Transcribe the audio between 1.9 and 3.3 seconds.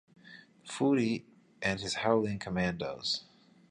Howling Commandos".